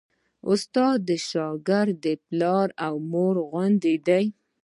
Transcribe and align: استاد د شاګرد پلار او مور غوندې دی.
استاد 0.49 0.97
د 1.07 1.09
شاګرد 1.29 2.03
پلار 2.25 2.67
او 2.85 2.93
مور 3.11 3.35
غوندې 3.49 3.95
دی. 4.07 4.25